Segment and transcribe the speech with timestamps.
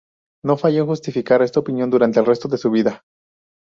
[0.43, 3.03] No falló en justificar esta opinión, durante el resto de su vida.